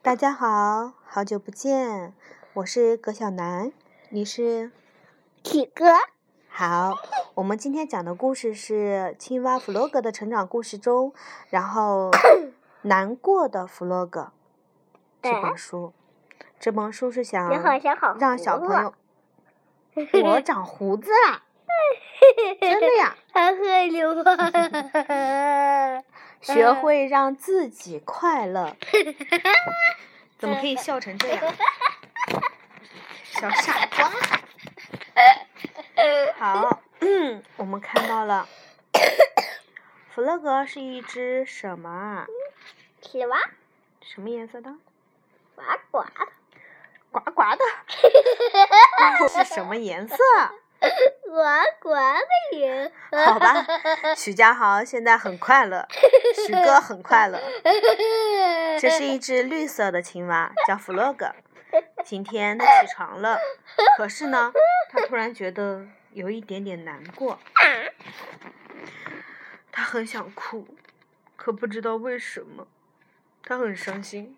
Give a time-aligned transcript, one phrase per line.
[0.00, 2.14] 大家好，好久不见，
[2.54, 3.72] 我是葛小楠，
[4.10, 4.70] 你是？
[5.42, 5.86] 体哥。
[6.48, 6.96] 好，
[7.34, 11.12] 我们今天讲的故事是青蛙弗洛格的成长故事中，
[11.50, 12.12] 然后
[12.82, 14.30] 难过的弗洛格
[15.20, 15.92] 这本书，
[16.60, 17.50] 这本书是想
[18.20, 18.94] 让小朋友，
[20.24, 21.42] 我长胡子啦，
[22.60, 26.04] 真的呀， 还会流汗，
[26.40, 28.76] 学会让自己快乐，
[30.38, 31.54] 怎么可以笑成这样，
[33.24, 34.10] 小傻瓜。
[36.36, 36.80] 好，
[37.56, 38.46] 我们看到了，
[40.14, 42.26] 弗洛格是一只什么啊？
[43.00, 43.38] 青蛙。
[44.00, 44.74] 什么颜色的？
[45.56, 46.10] 呱呱的。
[47.10, 47.64] 呱呱的。
[49.28, 50.16] 是什么颜色？
[51.28, 51.42] 呱
[51.80, 53.24] 呱的颜色。
[53.24, 53.64] 好吧，
[54.16, 55.86] 许家豪现在很快乐，
[56.46, 57.38] 许哥很快乐。
[58.80, 61.32] 这是一只绿色的青蛙，叫弗洛格。
[62.02, 63.38] 今天他起床了，
[63.98, 64.52] 可是呢，
[64.90, 67.38] 他突然觉得有一点点难过。
[69.70, 70.66] 他很想哭，
[71.36, 72.66] 可不知道为什么，
[73.44, 74.36] 他很伤心。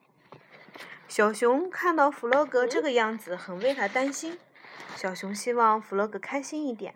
[1.07, 4.39] 小熊看到弗洛格这个样子，很为他担心。
[5.01, 6.95] 小熊希望弗洛格开心一点，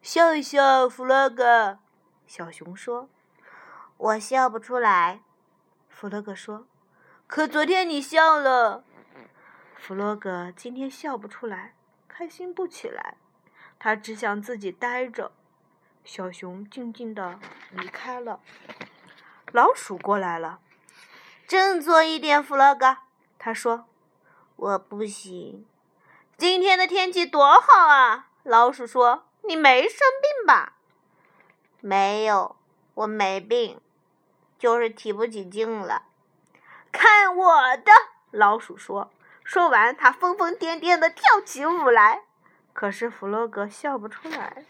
[0.00, 1.78] 笑一笑，弗洛格。
[2.26, 3.10] 小熊说
[3.98, 5.20] ：“我笑不出来。”
[5.90, 6.66] 弗洛格说
[7.28, 8.82] ：“可昨天你笑了。”
[9.76, 11.74] 弗洛格今天笑不出来，
[12.08, 13.18] 开心不起来，
[13.78, 15.30] 他只想自己待着。
[16.06, 17.38] 小熊静静的
[17.72, 18.40] 离开了。
[19.52, 20.60] 老鼠过来了，
[21.46, 22.96] 振作一点，弗洛格，
[23.38, 23.86] 他说
[24.56, 25.66] ：“我不行。”
[26.38, 28.28] 今天的天气多好啊！
[28.44, 30.74] 老鼠说：“你没生病吧
[31.82, 32.54] ？”“没有，
[32.94, 33.80] 我没病，
[34.56, 36.04] 就是提不起劲了。
[36.92, 37.90] ”“看我的！”
[38.30, 39.10] 老鼠说。
[39.42, 42.22] 说完，他疯疯癫癫的跳起舞来。
[42.72, 44.64] 可是弗洛格笑不出来。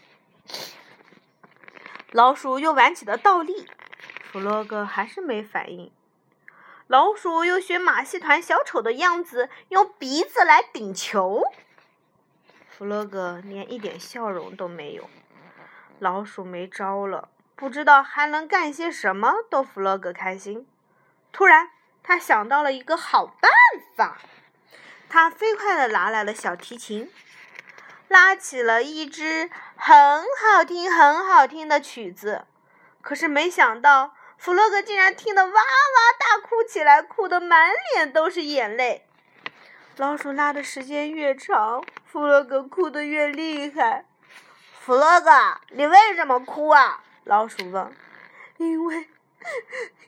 [2.11, 3.67] 老鼠又玩起了倒立，
[4.31, 5.91] 弗洛格还是没反应。
[6.87, 11.43] 老鼠又学马戏团小丑的样子，用鼻子来顶球。
[12.79, 15.09] 弗洛格连一点笑容都没有。
[15.99, 20.65] 老鼠没招了，不知道还能干些什么逗弗洛格开心。
[21.33, 23.51] 突然，他想到了一个好办
[23.97, 24.17] 法。
[25.09, 27.11] 他飞快地拿来了小提琴，
[28.07, 32.45] 拉起了一支很好听、很好听的曲子。
[33.01, 35.59] 可是没想到，弗洛格竟然听得哇哇
[36.17, 39.08] 大哭起来，哭得满脸都是眼泪。
[39.99, 44.05] 老鼠拉的时间越长，弗洛格哭得越厉害。
[44.79, 45.29] 弗洛格，
[45.71, 47.03] 你为什么哭啊？
[47.25, 47.93] 老鼠问。
[48.55, 49.09] 因为，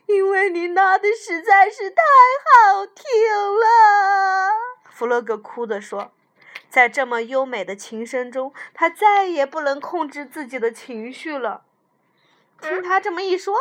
[0.06, 2.02] 因为你拉的实在是太
[2.46, 3.04] 好听
[3.60, 4.50] 了。
[4.88, 6.10] 弗洛格哭着说
[6.70, 11.64] ：“在这么优美的琴声中，他再也不能控制自己的情绪了。”
[12.62, 13.54] 听他这么一说，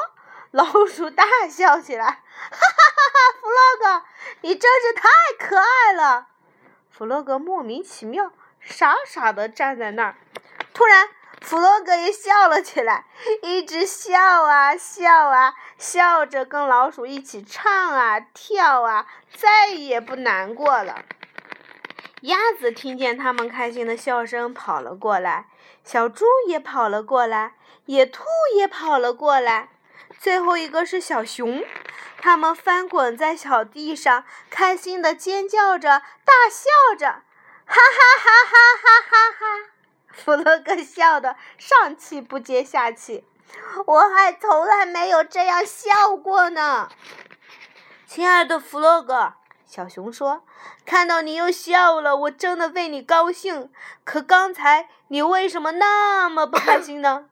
[0.51, 2.57] 老鼠大笑起来：“哈
[3.13, 3.39] 哈！
[3.39, 4.05] 弗洛格，
[4.41, 6.27] 你真是太可爱了！”
[6.89, 10.15] 弗洛格莫名其妙，傻傻的站在那儿。
[10.73, 11.09] 突然，
[11.41, 13.05] 弗洛格也笑了起来，
[13.41, 21.03] 一直笑啊笑啊，笑着跟老鼠一起唱啊跳啊，再也不难过了。
[22.21, 25.45] 鸭子听见他们开心的笑声，跑了过来；
[25.83, 27.55] 小猪也跑了过来，
[27.85, 28.23] 野兔
[28.55, 29.69] 也跑了过来。
[30.19, 31.63] 最后一个是小熊，
[32.17, 39.71] 它们翻滚在小地上，开心的尖叫着，大笑着，哈哈哈哈哈哈哈！
[40.13, 43.23] 弗洛格笑得上气不接下气，
[43.85, 46.89] 我还从来没有这样笑过呢。
[48.05, 49.33] 亲爱的弗洛格。
[49.65, 50.43] 小熊说
[50.85, 53.71] ：“看到你又笑了，我真的为你高兴。
[54.03, 57.29] 可刚才你为什么那么不开心呢？”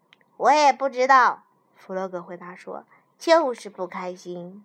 [0.38, 1.44] 我也不知道。
[1.78, 2.84] 弗洛格回答说
[3.18, 4.64] ：“就是不开心。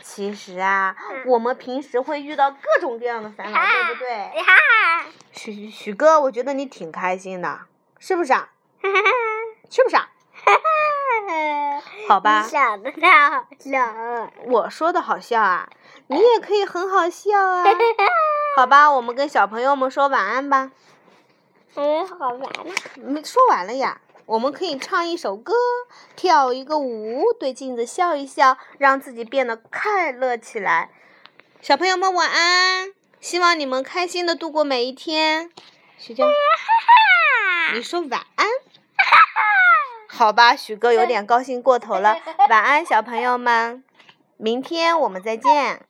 [0.00, 0.94] 其实啊，
[1.26, 4.30] 我们平时会遇到各种各样的烦恼，对不对？”
[5.32, 7.60] 许许哥，我觉得你挺开心的，
[7.98, 8.50] 是不是啊？
[9.70, 10.08] 是不是啊？
[12.08, 12.42] 好吧。
[12.42, 14.30] 想的太好笑。
[14.46, 15.68] 我说的好笑啊。
[16.06, 17.64] 你也可以很好笑啊，
[18.56, 20.72] 好吧，我们跟小朋友们说晚安吧。
[21.76, 22.66] 嗯，好完了。
[22.96, 24.00] 没说完了呀，
[24.30, 25.52] 我们可以唱一首歌，
[26.14, 30.90] 跳一个舞，对镜子笑一笑，让自己变得快乐起来。
[31.60, 35.50] 小朋友们晚安，希望你们开心的度过每一天。
[35.98, 36.28] 徐江，
[37.74, 38.46] 你说晚安。
[40.08, 42.16] 好吧，许哥有点高兴过头了。
[42.48, 43.82] 晚安，小朋友们。
[44.36, 45.84] 明天我们再见。